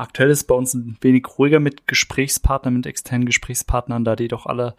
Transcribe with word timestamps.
Aktuell 0.00 0.30
ist 0.30 0.44
bei 0.44 0.54
uns 0.54 0.72
ein 0.72 0.96
wenig 1.02 1.26
ruhiger 1.36 1.60
mit 1.60 1.86
Gesprächspartnern, 1.86 2.72
mit 2.72 2.86
externen 2.86 3.26
Gesprächspartnern, 3.26 4.02
da 4.02 4.16
die 4.16 4.28
doch 4.28 4.46
alle 4.46 4.74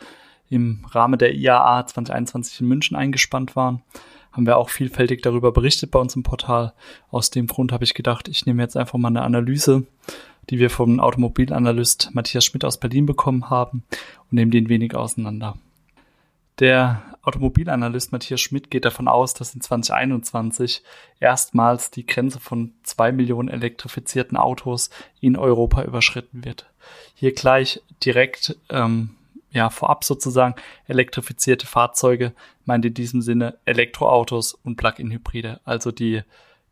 im 0.49 0.83
Rahmen 0.89 1.19
der 1.19 1.35
IAA 1.35 1.85
2021 1.85 2.61
in 2.61 2.67
München 2.67 2.97
eingespannt 2.97 3.55
waren. 3.55 3.83
Haben 4.31 4.47
wir 4.47 4.57
auch 4.57 4.69
vielfältig 4.69 5.21
darüber 5.21 5.51
berichtet 5.51 5.91
bei 5.91 5.99
uns 5.99 6.15
im 6.15 6.23
Portal. 6.23 6.73
Aus 7.11 7.29
dem 7.29 7.45
Grund 7.45 7.71
habe 7.71 7.83
ich 7.83 7.93
gedacht, 7.93 8.29
ich 8.29 8.47
nehme 8.47 8.63
jetzt 8.63 8.75
einfach 8.75 8.97
mal 8.97 9.09
eine 9.09 9.21
Analyse, 9.21 9.85
die 10.49 10.57
wir 10.57 10.71
vom 10.71 10.99
Automobilanalyst 10.99 12.09
Matthias 12.13 12.45
Schmidt 12.45 12.65
aus 12.65 12.79
Berlin 12.79 13.05
bekommen 13.05 13.51
haben 13.51 13.83
und 14.23 14.33
nehme 14.33 14.49
den 14.49 14.69
wenig 14.69 14.95
auseinander. 14.95 15.55
Der 16.61 17.01
Automobilanalyst 17.23 18.11
Matthias 18.11 18.39
Schmidt 18.39 18.69
geht 18.69 18.85
davon 18.85 19.07
aus, 19.07 19.33
dass 19.33 19.55
in 19.55 19.61
2021 19.61 20.83
erstmals 21.19 21.89
die 21.89 22.05
Grenze 22.05 22.39
von 22.39 22.75
zwei 22.83 23.11
Millionen 23.11 23.49
elektrifizierten 23.49 24.37
Autos 24.37 24.91
in 25.21 25.37
Europa 25.37 25.81
überschritten 25.83 26.45
wird. 26.45 26.69
Hier 27.15 27.33
gleich 27.33 27.81
direkt 28.05 28.57
ähm, 28.69 29.15
ja 29.49 29.71
vorab 29.71 30.03
sozusagen 30.03 30.53
elektrifizierte 30.85 31.65
Fahrzeuge 31.65 32.31
meint 32.65 32.85
in 32.85 32.93
diesem 32.93 33.23
Sinne 33.23 33.57
Elektroautos 33.65 34.53
und 34.53 34.75
Plug-in-Hybride, 34.75 35.61
also 35.65 35.91
die 35.91 36.21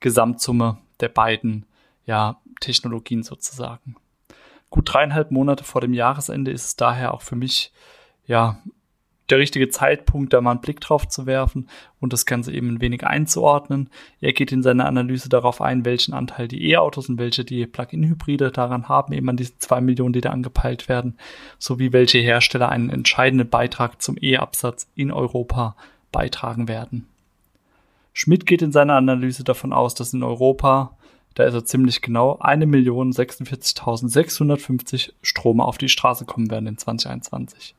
Gesamtsumme 0.01 0.77
der 0.99 1.09
beiden 1.09 1.65
ja 2.05 2.39
Technologien 2.59 3.23
sozusagen. 3.23 3.95
Gut 4.69 4.93
dreieinhalb 4.93 5.31
Monate 5.31 5.63
vor 5.63 5.81
dem 5.81 5.95
Jahresende 5.95 6.51
ist 6.51 6.65
es 6.65 6.75
daher 6.75 7.11
auch 7.11 7.23
für 7.23 7.35
mich 7.35 7.71
ja 8.27 8.59
der 9.31 9.39
richtige 9.39 9.69
Zeitpunkt, 9.69 10.33
da 10.33 10.41
mal 10.41 10.51
einen 10.51 10.61
Blick 10.61 10.81
drauf 10.81 11.07
zu 11.07 11.25
werfen 11.25 11.67
und 11.99 12.13
das 12.13 12.25
Ganze 12.25 12.51
eben 12.51 12.69
ein 12.69 12.81
wenig 12.81 13.05
einzuordnen. 13.05 13.89
Er 14.21 14.33
geht 14.33 14.51
in 14.51 14.63
seiner 14.63 14.85
Analyse 14.85 15.29
darauf 15.29 15.61
ein, 15.61 15.85
welchen 15.85 16.13
Anteil 16.13 16.47
die 16.47 16.69
E-Autos 16.71 17.09
und 17.09 17.17
welche 17.17 17.45
die 17.45 17.65
Plug-in-Hybride 17.65 18.51
daran 18.51 18.89
haben, 18.89 19.13
eben 19.13 19.29
an 19.29 19.37
diesen 19.37 19.59
zwei 19.59 19.81
Millionen, 19.81 20.13
die 20.13 20.21
da 20.21 20.31
angepeilt 20.31 20.89
werden, 20.89 21.17
sowie 21.57 21.93
welche 21.93 22.19
Hersteller 22.19 22.69
einen 22.69 22.89
entscheidenden 22.89 23.49
Beitrag 23.49 24.01
zum 24.01 24.17
E-Absatz 24.21 24.87
in 24.95 25.11
Europa 25.11 25.75
beitragen 26.11 26.67
werden. 26.67 27.07
Schmidt 28.13 28.45
geht 28.45 28.61
in 28.61 28.71
seiner 28.71 28.93
Analyse 28.95 29.43
davon 29.43 29.73
aus, 29.73 29.95
dass 29.95 30.13
in 30.13 30.21
Europa, 30.23 30.95
da 31.35 31.43
ist 31.45 31.53
er 31.53 31.65
ziemlich 31.65 32.01
genau, 32.01 32.39
1.046.650 32.39 35.11
Strome 35.21 35.63
auf 35.63 35.77
die 35.77 35.89
Straße 35.89 36.25
kommen 36.25 36.49
werden 36.51 36.67
in 36.67 36.77
2021. 36.77 37.75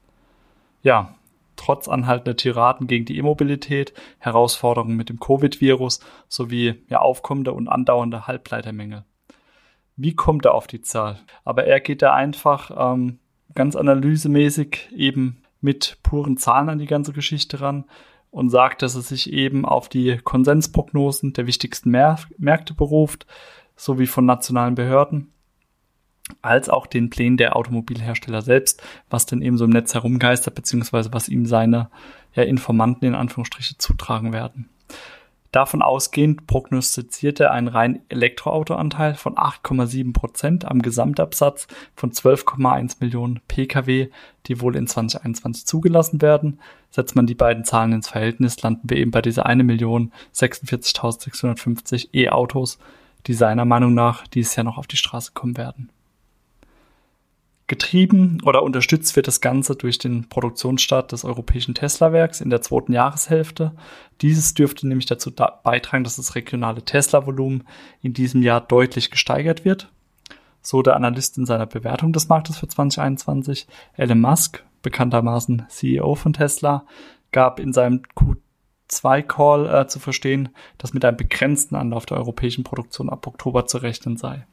Ja, 0.83 1.15
trotz 1.61 1.89
anhaltender 1.89 2.37
Tiraden 2.37 2.87
gegen 2.87 3.05
die 3.05 3.19
E-Mobilität, 3.19 3.93
Herausforderungen 4.19 4.97
mit 4.97 5.11
dem 5.11 5.21
Covid-Virus 5.21 6.01
sowie 6.27 6.83
ja, 6.89 7.01
aufkommende 7.01 7.53
und 7.53 7.69
andauernde 7.69 8.27
Halbleitermängel. 8.27 9.05
Wie 9.97 10.15
kommt 10.15 10.47
er 10.47 10.55
auf 10.55 10.67
die 10.67 10.81
Zahl? 10.81 11.19
Aber 11.45 11.65
er 11.65 11.81
geht 11.81 12.01
da 12.01 12.15
einfach 12.15 12.71
ähm, 12.95 13.19
ganz 13.55 13.77
analysemäßig 13.77 14.89
eben 14.97 15.43
mit 15.61 15.99
puren 16.03 16.39
Zahlen 16.39 16.71
an 16.71 16.79
die 16.79 16.87
ganze 16.87 17.13
Geschichte 17.13 17.61
ran 17.61 17.85
und 18.31 18.49
sagt, 18.49 18.81
dass 18.81 18.95
er 18.95 19.03
sich 19.03 19.31
eben 19.31 19.67
auf 19.67 19.91
die 19.91 20.17
Konsensprognosen 20.17 21.35
der 21.35 21.47
wichtigsten 21.47 21.91
Märkte 21.91 22.73
beruft, 22.73 23.27
sowie 23.77 24.07
von 24.07 24.25
nationalen 24.25 24.75
Behörden 24.75 25.35
als 26.43 26.69
auch 26.69 26.87
den 26.87 27.11
Plänen 27.11 27.37
der 27.37 27.57
Automobilhersteller 27.57 28.43
selbst, 28.43 28.83
was 29.09 29.27
denn 29.27 29.43
eben 29.43 29.59
so 29.59 29.65
im 29.65 29.71
Netz 29.71 29.95
herumgeistert, 29.95 30.55
beziehungsweise 30.55 31.13
was 31.13 31.29
ihm 31.29 31.47
seine 31.47 31.91
ja, 32.35 32.43
Informanten 32.43 33.07
in 33.07 33.15
Anführungsstriche 33.15 33.79
zutragen 33.79 34.33
werden. 34.33 34.69
Davon 35.53 35.83
ausgehend 35.83 36.47
prognostiziert 36.47 37.41
er 37.41 37.51
einen 37.51 37.67
rein 37.67 38.03
Elektroautoanteil 38.09 39.15
von 39.15 39.35
8,7 39.35 40.13
Prozent 40.13 40.65
am 40.65 40.81
Gesamtabsatz 40.81 41.67
von 41.97 42.13
12,1 42.13 42.99
Millionen 43.01 43.41
Pkw, 43.49 44.11
die 44.47 44.61
wohl 44.61 44.77
in 44.77 44.87
2021 44.87 45.67
zugelassen 45.67 46.23
werden. 46.23 46.61
Setzt 46.91 47.17
man 47.17 47.27
die 47.27 47.35
beiden 47.35 47.65
Zahlen 47.65 47.93
ins 47.93 48.09
Verhältnis, 48.09 48.63
landen 48.63 48.89
wir 48.89 48.99
eben 48.99 49.11
bei 49.11 49.23
dieser 49.23 49.45
1 49.45 49.65
Million 49.65 50.13
46.650 50.35 52.15
E-Autos, 52.15 52.79
die 53.27 53.35
seiner 53.35 53.65
Meinung 53.65 53.93
nach 53.93 54.29
dieses 54.29 54.55
Jahr 54.55 54.65
noch 54.65 54.79
auf 54.79 54.87
die 54.87 54.97
Straße 54.97 55.33
kommen 55.35 55.57
werden. 55.57 55.91
Getrieben 57.71 58.43
oder 58.45 58.65
unterstützt 58.65 59.15
wird 59.15 59.29
das 59.29 59.41
Ganze 59.41 59.77
durch 59.77 59.97
den 59.97 60.29
Produktionsstart 60.29 61.13
des 61.13 61.25
europäischen 61.25 61.73
Tesla-Werks 61.73 62.41
in 62.41 62.51
der 62.51 62.63
zweiten 62.63 62.93
Jahreshälfte. 62.93 63.77
Dieses 64.23 64.55
dürfte 64.55 64.89
nämlich 64.89 65.07
dazu 65.07 65.31
da 65.31 65.61
beitragen, 65.63 66.03
dass 66.03 66.17
das 66.17 66.35
regionale 66.35 66.85
Tesla-Volumen 66.85 67.63
in 68.03 68.13
diesem 68.13 68.43
Jahr 68.43 68.61
deutlich 68.61 69.13
gesteigert 69.13 69.65
wird. 69.65 69.89
So 70.61 70.83
der 70.83 70.97
Analyst 70.97 71.39
in 71.39 71.47
seiner 71.47 71.67
Bewertung 71.67 72.13
des 72.13 72.29
Marktes 72.29 72.59
für 72.59 72.67
2021. 72.67 73.69
Elon 73.97 74.21
Musk, 74.21 74.65
bekanntermaßen 74.83 75.67
CEO 75.69 76.17
von 76.17 76.33
Tesla, 76.33 76.85
gab 77.31 77.61
in 77.61 77.73
seinem 77.73 78.03
Q2-Call 78.91 79.73
äh, 79.73 79.87
zu 79.87 80.01
verstehen, 80.01 80.49
dass 80.77 80.93
mit 80.93 81.05
einem 81.05 81.17
begrenzten 81.17 81.77
Anlauf 81.77 82.05
der 82.05 82.17
europäischen 82.17 82.65
Produktion 82.65 83.09
ab 83.09 83.29
Oktober 83.29 83.67
zu 83.67 83.79
rechnen 83.79 84.17
sei 84.17 84.45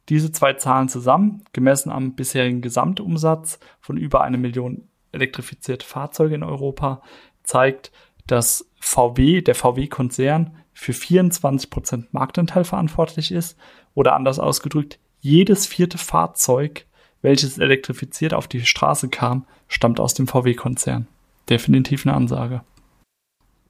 Diese 0.08 0.32
zwei 0.32 0.54
Zahlen 0.54 0.88
zusammen, 0.88 1.44
gemessen 1.52 1.90
am 1.90 2.14
bisherigen 2.14 2.62
Gesamtumsatz 2.62 3.60
von 3.80 3.98
über 3.98 4.22
eine 4.22 4.38
Million 4.38 4.88
elektrifizierte 5.12 5.86
Fahrzeuge 5.86 6.34
in 6.34 6.42
Europa, 6.42 7.02
zeigt, 7.42 7.92
dass 8.26 8.66
VW, 8.80 9.42
der 9.42 9.54
VW-Konzern, 9.54 10.56
für 10.72 10.92
24% 10.92 12.06
Marktanteil 12.12 12.64
verantwortlich 12.64 13.32
ist 13.32 13.58
oder 13.94 14.14
anders 14.14 14.38
ausgedrückt, 14.38 14.98
jedes 15.20 15.66
vierte 15.66 15.98
Fahrzeug, 15.98 16.86
welches 17.20 17.58
elektrifiziert 17.58 18.32
auf 18.32 18.46
die 18.46 18.64
Straße 18.64 19.08
kam, 19.08 19.44
stammt 19.66 19.98
aus 19.98 20.14
dem 20.14 20.28
VW-Konzern. 20.28 21.08
Definitiv 21.48 22.06
eine 22.06 22.14
Ansage. 22.14 22.62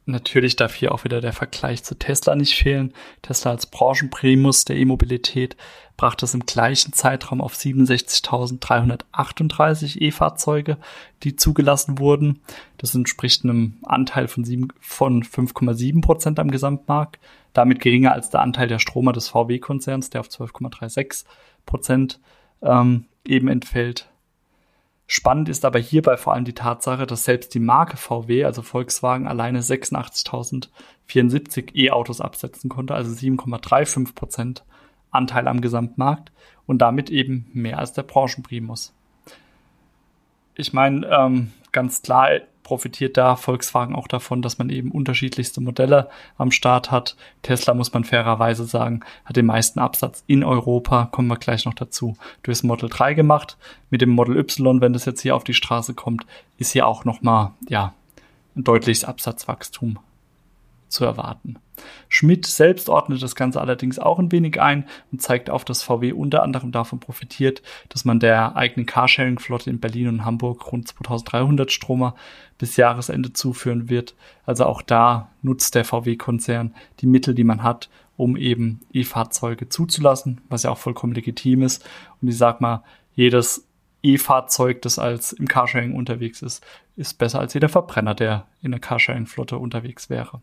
Natürlich 0.08 0.56
darf 0.56 0.75
hier 0.75 0.93
auch 0.93 1.05
wieder 1.05 1.20
der 1.20 1.34
Vergleich 1.34 1.84
zu 1.84 1.94
Tesla 1.94 2.34
nicht 2.34 2.55
fehlen. 2.55 2.94
Tesla 3.20 3.50
als 3.50 3.66
Branchenprimus 3.66 4.64
der 4.64 4.76
E-Mobilität 4.76 5.55
brachte 5.99 6.25
es 6.25 6.32
im 6.32 6.46
gleichen 6.46 6.94
Zeitraum 6.94 7.43
auf 7.43 7.55
67.338 7.55 10.00
E-Fahrzeuge, 10.00 10.78
die 11.25 11.37
zugelassen 11.37 11.99
wurden. 11.99 12.40
Das 12.78 12.94
entspricht 12.94 13.44
einem 13.44 13.75
Anteil 13.82 14.28
von, 14.28 14.46
von 14.81 15.22
5,7 15.22 16.00
Prozent 16.00 16.38
am 16.38 16.50
Gesamtmarkt, 16.50 17.19
damit 17.52 17.81
geringer 17.81 18.12
als 18.12 18.31
der 18.31 18.40
Anteil 18.40 18.69
der 18.69 18.78
Stromer 18.78 19.12
des 19.12 19.28
VW-Konzerns, 19.28 20.08
der 20.08 20.22
auf 20.22 20.28
12,36 20.28 21.26
Prozent 21.66 22.19
ähm, 22.62 23.04
eben 23.26 23.49
entfällt. 23.49 24.08
Spannend 25.10 25.49
ist 25.49 25.64
aber 25.64 25.78
hierbei 25.78 26.19
vor 26.19 26.34
allem 26.34 26.44
die 26.44 26.52
Tatsache, 26.52 27.06
dass 27.06 27.25
selbst 27.25 27.55
die 27.55 27.60
Marke 27.60 27.96
VW, 27.96 28.44
also 28.44 28.60
Volkswagen, 28.60 29.26
alleine 29.26 29.62
86.074 29.62 31.75
E-Autos 31.75 32.20
absetzen 32.20 32.69
konnte, 32.69 32.94
also 32.94 33.10
7,35 33.12 34.14
Prozent 34.14 34.64
Anteil 35.10 35.49
am 35.49 35.62
Gesamtmarkt 35.62 36.31
und 36.66 36.76
damit 36.78 37.08
eben 37.08 37.49
mehr 37.55 37.78
als 37.78 37.94
der 37.94 38.02
Branchenprimus. 38.02 38.93
Ich 40.55 40.75
meine, 40.75 41.06
ähm, 41.06 41.52
ganz 41.72 42.02
klar 42.02 42.28
profitiert 42.69 43.17
da 43.17 43.35
Volkswagen 43.35 43.94
auch 43.94 44.09
davon, 44.09 44.43
dass 44.43 44.59
man 44.59 44.69
eben 44.69 44.91
unterschiedlichste 44.91 45.62
Modelle 45.62 46.11
am 46.37 46.50
Start 46.50 46.91
hat. 46.91 47.17
Tesla, 47.41 47.73
muss 47.73 47.94
man 47.94 48.05
fairerweise 48.05 48.67
sagen, 48.67 49.00
hat 49.25 49.37
den 49.37 49.47
meisten 49.47 49.79
Absatz 49.79 50.23
in 50.26 50.44
Europa, 50.44 51.09
kommen 51.11 51.29
wir 51.29 51.38
gleich 51.38 51.65
noch 51.65 51.73
dazu, 51.73 52.19
durchs 52.43 52.62
Model 52.62 52.91
3 52.91 53.15
gemacht. 53.15 53.56
Mit 53.88 54.03
dem 54.03 54.11
Model 54.11 54.37
Y, 54.37 54.82
wenn 54.82 54.93
das 54.93 55.06
jetzt 55.06 55.23
hier 55.23 55.35
auf 55.35 55.44
die 55.44 55.55
Straße 55.55 55.94
kommt, 55.94 56.26
ist 56.59 56.73
hier 56.73 56.87
auch 56.87 57.06
nochmal, 57.06 57.53
ja, 57.70 57.94
ein 58.55 58.65
deutliches 58.65 59.05
Absatzwachstum 59.05 59.99
zu 60.88 61.05
erwarten. 61.05 61.56
Schmidt 62.08 62.46
selbst 62.46 62.88
ordnet 62.88 63.23
das 63.23 63.35
Ganze 63.35 63.61
allerdings 63.61 63.99
auch 63.99 64.19
ein 64.19 64.32
wenig 64.32 64.61
ein 64.61 64.85
und 65.12 65.23
zeigt 65.23 65.50
auf, 65.50 65.64
dass 65.64 65.82
VW 65.82 66.12
unter 66.12 66.43
anderem 66.43 66.73
davon 66.73 67.00
profitiert, 67.00 67.62
dass 67.88 68.05
man 68.05 68.20
der 68.20 68.56
eigenen 68.56 68.87
Carsharing-Flotte 68.87 69.70
in 69.70 69.81
Berlin 69.81 70.08
und 70.08 70.25
Hamburg 70.25 70.73
rund 70.73 70.88
2300 70.88 71.70
Stromer 71.70 72.14
bis 72.58 72.76
Jahresende 72.76 73.32
zuführen 73.32 73.88
wird. 73.88 74.14
Also 74.44 74.64
auch 74.64 74.82
da 74.82 75.31
nutzt 75.43 75.75
der 75.75 75.85
VW-Konzern 75.85 76.75
die 77.00 77.06
Mittel, 77.06 77.35
die 77.35 77.44
man 77.44 77.62
hat, 77.62 77.88
um 78.17 78.37
eben 78.37 78.81
E-Fahrzeuge 78.93 79.69
zuzulassen, 79.69 80.40
was 80.49 80.64
ja 80.64 80.70
auch 80.70 80.79
vollkommen 80.79 81.14
legitim 81.14 81.62
ist. 81.62 81.88
Und 82.20 82.29
ich 82.29 82.37
sag 82.37 82.61
mal, 82.61 82.82
jedes 83.14 83.69
E-Fahrzeug, 84.02 84.82
das 84.82 84.99
als 84.99 85.32
im 85.32 85.46
Carsharing 85.46 85.94
unterwegs 85.94 86.43
ist, 86.43 86.64
ist 86.96 87.19
besser 87.19 87.40
als 87.40 87.55
jeder 87.55 87.69
Verbrenner, 87.69 88.14
der 88.14 88.46
in 88.61 88.73
der 88.73 88.81
Carsharing-Flotte 88.81 89.58
unterwegs 89.58 90.11
wäre. 90.11 90.40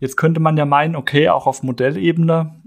Jetzt 0.00 0.16
könnte 0.16 0.40
man 0.40 0.56
ja 0.56 0.64
meinen, 0.64 0.96
okay, 0.96 1.28
auch 1.28 1.46
auf 1.46 1.62
Modellebene 1.62 2.60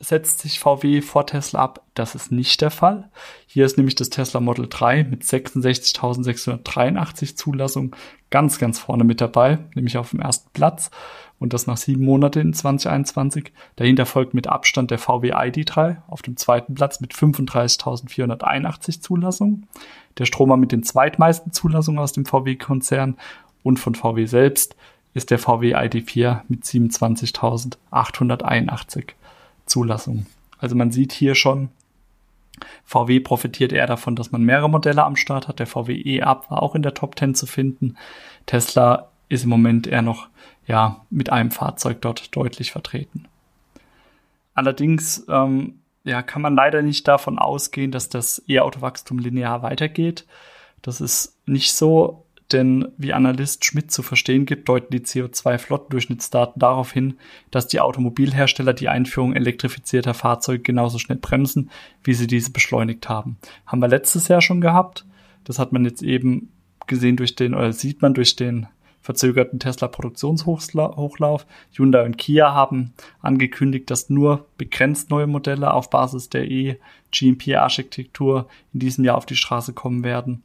setzt 0.00 0.38
sich 0.40 0.60
VW 0.60 1.00
vor 1.00 1.26
Tesla 1.26 1.60
ab. 1.60 1.82
Das 1.94 2.14
ist 2.14 2.30
nicht 2.30 2.60
der 2.60 2.70
Fall. 2.70 3.10
Hier 3.46 3.64
ist 3.66 3.76
nämlich 3.76 3.96
das 3.96 4.10
Tesla 4.10 4.38
Model 4.38 4.68
3 4.68 5.02
mit 5.04 5.24
66.683 5.24 7.34
Zulassungen 7.34 7.96
ganz, 8.30 8.60
ganz 8.60 8.78
vorne 8.78 9.02
mit 9.02 9.20
dabei, 9.20 9.58
nämlich 9.74 9.98
auf 9.98 10.10
dem 10.10 10.20
ersten 10.20 10.50
Platz. 10.52 10.92
Und 11.40 11.52
das 11.52 11.66
nach 11.66 11.76
sieben 11.76 12.04
Monaten 12.04 12.38
in 12.40 12.52
2021. 12.52 13.52
Dahinter 13.76 14.06
folgt 14.06 14.34
mit 14.34 14.46
Abstand 14.46 14.92
der 14.92 14.98
VW 14.98 15.32
ID3 15.32 15.96
auf 16.08 16.22
dem 16.22 16.36
zweiten 16.36 16.74
Platz 16.74 17.00
mit 17.00 17.12
35.481 17.12 19.00
Zulassungen. 19.00 19.66
Der 20.18 20.26
Stromer 20.26 20.56
mit 20.56 20.70
den 20.72 20.84
zweitmeisten 20.84 21.52
Zulassungen 21.52 22.00
aus 22.00 22.12
dem 22.12 22.24
VW-Konzern 22.24 23.16
und 23.62 23.78
von 23.78 23.94
VW 23.94 24.26
selbst 24.26 24.74
ist 25.18 25.30
der 25.30 25.38
VW 25.38 25.76
ID4 25.76 26.40
mit 26.48 26.64
27.881 26.64 29.10
Zulassungen. 29.66 30.26
Also 30.58 30.74
man 30.74 30.90
sieht 30.90 31.12
hier 31.12 31.34
schon, 31.34 31.68
VW 32.84 33.20
profitiert 33.20 33.72
eher 33.72 33.86
davon, 33.86 34.16
dass 34.16 34.32
man 34.32 34.42
mehrere 34.42 34.70
Modelle 34.70 35.04
am 35.04 35.16
Start 35.16 35.48
hat. 35.48 35.58
Der 35.58 35.66
VW 35.66 35.94
E-Up 35.94 36.50
war 36.50 36.62
auch 36.62 36.74
in 36.74 36.82
der 36.82 36.94
Top 36.94 37.18
10 37.18 37.34
zu 37.34 37.46
finden. 37.46 37.96
Tesla 38.46 39.10
ist 39.28 39.44
im 39.44 39.50
Moment 39.50 39.86
eher 39.86 40.02
noch 40.02 40.28
ja, 40.66 41.04
mit 41.10 41.30
einem 41.30 41.50
Fahrzeug 41.50 42.00
dort 42.00 42.34
deutlich 42.34 42.72
vertreten. 42.72 43.26
Allerdings 44.54 45.24
ähm, 45.28 45.80
ja, 46.04 46.22
kann 46.22 46.42
man 46.42 46.54
leider 46.54 46.82
nicht 46.82 47.06
davon 47.06 47.38
ausgehen, 47.38 47.90
dass 47.90 48.08
das 48.08 48.42
E-Auto-Wachstum 48.48 49.18
linear 49.18 49.62
weitergeht. 49.62 50.26
Das 50.82 51.00
ist 51.00 51.36
nicht 51.46 51.74
so 51.74 52.24
denn 52.52 52.88
wie 52.96 53.12
Analyst 53.12 53.64
Schmidt 53.64 53.90
zu 53.90 54.02
verstehen 54.02 54.46
gibt, 54.46 54.68
deuten 54.68 54.92
die 54.92 55.00
CO2-Flottendurchschnittsdaten 55.00 56.58
darauf 56.58 56.92
hin, 56.92 57.18
dass 57.50 57.68
die 57.68 57.80
Automobilhersteller 57.80 58.72
die 58.72 58.88
Einführung 58.88 59.34
elektrifizierter 59.34 60.14
Fahrzeuge 60.14 60.62
genauso 60.62 60.98
schnell 60.98 61.18
bremsen, 61.18 61.70
wie 62.02 62.14
sie 62.14 62.26
diese 62.26 62.50
beschleunigt 62.50 63.08
haben. 63.08 63.36
Haben 63.66 63.80
wir 63.80 63.88
letztes 63.88 64.28
Jahr 64.28 64.40
schon 64.40 64.60
gehabt. 64.60 65.04
Das 65.44 65.58
hat 65.58 65.72
man 65.72 65.84
jetzt 65.84 66.02
eben 66.02 66.50
gesehen 66.86 67.16
durch 67.16 67.34
den, 67.34 67.54
oder 67.54 67.72
sieht 67.72 68.02
man 68.02 68.14
durch 68.14 68.36
den 68.36 68.66
verzögerten 69.00 69.58
Tesla-Produktionshochlauf. 69.58 71.46
Hyundai 71.72 72.04
und 72.04 72.18
Kia 72.18 72.52
haben 72.52 72.92
angekündigt, 73.20 73.90
dass 73.90 74.10
nur 74.10 74.46
begrenzt 74.58 75.10
neue 75.10 75.26
Modelle 75.26 75.72
auf 75.72 75.88
Basis 75.90 76.28
der 76.28 76.50
E-GMP-Architektur 76.50 78.48
in 78.74 78.80
diesem 78.80 79.04
Jahr 79.04 79.16
auf 79.16 79.26
die 79.26 79.36
Straße 79.36 79.72
kommen 79.72 80.04
werden. 80.04 80.42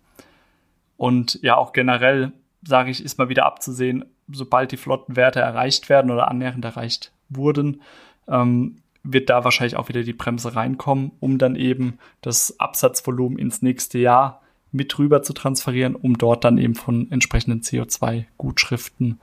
Und 0.97 1.39
ja, 1.41 1.57
auch 1.57 1.73
generell, 1.73 2.31
sage 2.63 2.91
ich, 2.91 3.03
ist 3.03 3.17
mal 3.17 3.29
wieder 3.29 3.45
abzusehen, 3.45 4.05
sobald 4.31 4.71
die 4.71 4.77
Flottenwerte 4.77 5.39
erreicht 5.39 5.89
werden 5.89 6.11
oder 6.11 6.29
annähernd 6.29 6.63
erreicht 6.63 7.11
wurden, 7.29 7.81
ähm, 8.27 8.77
wird 9.03 9.29
da 9.29 9.43
wahrscheinlich 9.43 9.75
auch 9.75 9.89
wieder 9.89 10.03
die 10.03 10.13
Bremse 10.13 10.55
reinkommen, 10.55 11.11
um 11.19 11.37
dann 11.37 11.55
eben 11.55 11.99
das 12.21 12.59
Absatzvolumen 12.59 13.37
ins 13.37 13.61
nächste 13.61 13.97
Jahr 13.97 14.41
mit 14.71 14.97
rüber 14.97 15.21
zu 15.21 15.33
transferieren, 15.33 15.95
um 15.95 16.17
dort 16.17 16.43
dann 16.43 16.57
eben 16.57 16.75
von 16.75 17.11
entsprechenden 17.11 17.61
CO2-Gutschriften 17.61 19.19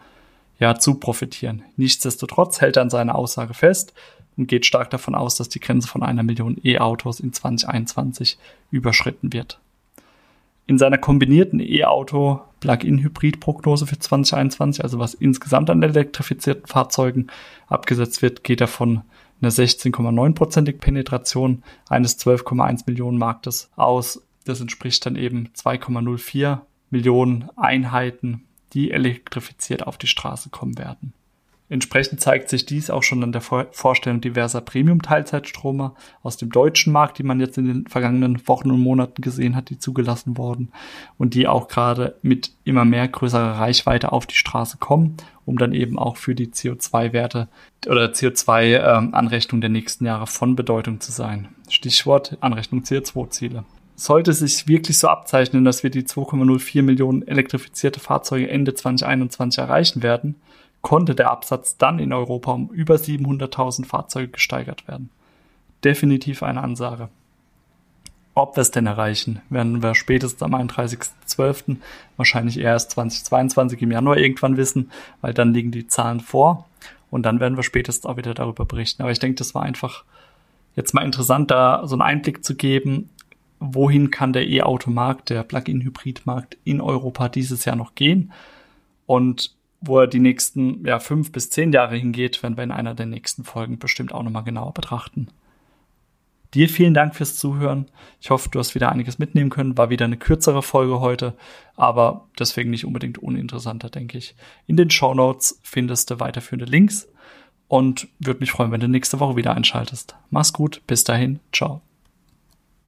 ja 0.58 0.78
zu 0.78 0.94
profitieren. 0.94 1.64
Nichtsdestotrotz 1.76 2.60
hält 2.60 2.76
er 2.76 2.82
an 2.82 2.90
seiner 2.90 3.14
Aussage 3.14 3.54
fest 3.54 3.94
und 4.36 4.46
geht 4.46 4.66
stark 4.66 4.90
davon 4.90 5.14
aus, 5.14 5.34
dass 5.34 5.48
die 5.48 5.60
Grenze 5.60 5.88
von 5.88 6.02
einer 6.02 6.22
Million 6.22 6.56
E-Autos 6.62 7.18
in 7.18 7.32
2021 7.32 8.38
überschritten 8.70 9.32
wird. 9.32 9.60
In 10.66 10.78
seiner 10.78 10.98
kombinierten 10.98 11.60
E-Auto 11.60 12.42
Plug-in-Hybrid-Prognose 12.60 13.86
für 13.86 13.98
2021, 13.98 14.84
also 14.84 14.98
was 14.98 15.14
insgesamt 15.14 15.70
an 15.70 15.82
elektrifizierten 15.82 16.66
Fahrzeugen 16.66 17.28
abgesetzt 17.66 18.22
wird, 18.22 18.44
geht 18.44 18.60
er 18.60 18.68
von 18.68 19.02
einer 19.40 19.50
16,9-prozentigen 19.50 20.80
Penetration 20.80 21.62
eines 21.88 22.18
12,1 22.18 22.84
Millionen 22.86 23.18
Marktes 23.18 23.70
aus. 23.76 24.26
Das 24.44 24.60
entspricht 24.60 25.04
dann 25.06 25.16
eben 25.16 25.48
2,04 25.56 26.60
Millionen 26.90 27.48
Einheiten, 27.56 28.44
die 28.72 28.90
elektrifiziert 28.90 29.86
auf 29.86 29.96
die 29.96 30.06
Straße 30.06 30.50
kommen 30.50 30.78
werden. 30.78 31.14
Entsprechend 31.70 32.20
zeigt 32.20 32.48
sich 32.48 32.66
dies 32.66 32.90
auch 32.90 33.04
schon 33.04 33.22
an 33.22 33.30
der 33.30 33.40
Vorstellung 33.40 34.20
diverser 34.20 34.60
Premium-Teilzeitstromer 34.60 35.94
aus 36.20 36.36
dem 36.36 36.50
deutschen 36.50 36.92
Markt, 36.92 37.18
die 37.18 37.22
man 37.22 37.38
jetzt 37.38 37.58
in 37.58 37.66
den 37.66 37.86
vergangenen 37.86 38.48
Wochen 38.48 38.72
und 38.72 38.80
Monaten 38.80 39.22
gesehen 39.22 39.54
hat, 39.54 39.70
die 39.70 39.78
zugelassen 39.78 40.36
wurden 40.36 40.72
und 41.16 41.34
die 41.34 41.46
auch 41.46 41.68
gerade 41.68 42.16
mit 42.22 42.50
immer 42.64 42.84
mehr 42.84 43.06
größerer 43.06 43.60
Reichweite 43.60 44.10
auf 44.10 44.26
die 44.26 44.34
Straße 44.34 44.78
kommen, 44.78 45.16
um 45.46 45.58
dann 45.58 45.72
eben 45.72 45.96
auch 45.96 46.16
für 46.16 46.34
die 46.34 46.48
CO2-Werte 46.48 47.46
oder 47.86 48.06
CO2-Anrechnung 48.06 49.58
ähm, 49.58 49.60
der 49.60 49.70
nächsten 49.70 50.04
Jahre 50.06 50.26
von 50.26 50.56
Bedeutung 50.56 50.98
zu 50.98 51.12
sein. 51.12 51.50
Stichwort 51.68 52.36
Anrechnung 52.40 52.82
CO2-Ziele 52.82 53.64
sollte 53.94 54.32
sich 54.32 54.66
wirklich 54.66 54.98
so 54.98 55.08
abzeichnen, 55.08 55.64
dass 55.64 55.82
wir 55.82 55.90
die 55.90 56.02
2,04 56.02 56.82
Millionen 56.82 57.26
elektrifizierte 57.28 58.00
Fahrzeuge 58.00 58.48
Ende 58.48 58.74
2021 58.74 59.58
erreichen 59.58 60.02
werden, 60.02 60.36
konnte 60.82 61.14
der 61.14 61.30
Absatz 61.30 61.76
dann 61.76 61.98
in 61.98 62.12
Europa 62.12 62.52
um 62.52 62.70
über 62.70 62.96
700.000 62.96 63.86
Fahrzeuge 63.86 64.28
gesteigert 64.28 64.88
werden. 64.88 65.10
Definitiv 65.84 66.42
eine 66.42 66.62
Ansage. 66.62 67.08
Ob 68.34 68.56
wir 68.56 68.62
es 68.62 68.70
denn 68.70 68.86
erreichen, 68.86 69.42
werden 69.50 69.82
wir 69.82 69.94
spätestens 69.94 70.42
am 70.42 70.54
31.12., 70.54 71.76
wahrscheinlich 72.16 72.58
erst 72.58 72.92
2022 72.92 73.82
im 73.82 73.90
Januar 73.90 74.16
irgendwann 74.16 74.56
wissen, 74.56 74.90
weil 75.20 75.34
dann 75.34 75.52
liegen 75.52 75.72
die 75.72 75.88
Zahlen 75.88 76.20
vor 76.20 76.66
und 77.10 77.24
dann 77.24 77.40
werden 77.40 77.56
wir 77.56 77.64
spätestens 77.64 78.06
auch 78.06 78.16
wieder 78.16 78.34
darüber 78.34 78.64
berichten. 78.64 79.02
Aber 79.02 79.10
ich 79.10 79.18
denke, 79.18 79.36
das 79.36 79.54
war 79.54 79.62
einfach 79.62 80.04
jetzt 80.76 80.94
mal 80.94 81.04
interessant, 81.04 81.50
da 81.50 81.82
so 81.86 81.96
einen 81.96 82.02
Einblick 82.02 82.44
zu 82.44 82.54
geben, 82.54 83.10
wohin 83.58 84.10
kann 84.10 84.32
der 84.32 84.48
E-Auto-Markt, 84.48 85.28
der 85.28 85.42
Plug-in-Hybrid-Markt 85.42 86.56
in 86.64 86.80
Europa 86.80 87.28
dieses 87.28 87.64
Jahr 87.64 87.76
noch 87.76 87.94
gehen 87.94 88.32
und 89.06 89.54
wo 89.80 90.00
er 90.00 90.06
die 90.06 90.20
nächsten 90.20 90.84
ja, 90.86 90.98
fünf 90.98 91.32
bis 91.32 91.50
zehn 91.50 91.72
Jahre 91.72 91.96
hingeht, 91.96 92.42
werden 92.42 92.56
wir 92.56 92.64
in 92.64 92.72
einer 92.72 92.94
der 92.94 93.06
nächsten 93.06 93.44
Folgen 93.44 93.78
bestimmt 93.78 94.12
auch 94.12 94.22
nochmal 94.22 94.44
genauer 94.44 94.74
betrachten. 94.74 95.28
Dir 96.54 96.68
vielen 96.68 96.94
Dank 96.94 97.14
fürs 97.14 97.36
Zuhören. 97.36 97.86
Ich 98.20 98.30
hoffe, 98.30 98.48
du 98.50 98.58
hast 98.58 98.74
wieder 98.74 98.90
einiges 98.90 99.20
mitnehmen 99.20 99.50
können. 99.50 99.78
War 99.78 99.88
wieder 99.88 100.04
eine 100.04 100.16
kürzere 100.16 100.62
Folge 100.62 100.98
heute, 100.98 101.34
aber 101.76 102.28
deswegen 102.38 102.70
nicht 102.70 102.84
unbedingt 102.84 103.18
uninteressanter, 103.18 103.88
denke 103.88 104.18
ich. 104.18 104.34
In 104.66 104.76
den 104.76 104.90
Show 104.90 105.14
Notes 105.14 105.60
findest 105.62 106.10
du 106.10 106.18
weiterführende 106.18 106.70
Links 106.70 107.08
und 107.68 108.08
würde 108.18 108.40
mich 108.40 108.50
freuen, 108.50 108.72
wenn 108.72 108.80
du 108.80 108.88
nächste 108.88 109.20
Woche 109.20 109.36
wieder 109.36 109.54
einschaltest. 109.54 110.16
Mach's 110.30 110.52
gut, 110.52 110.82
bis 110.88 111.04
dahin, 111.04 111.38
ciao. 111.52 111.82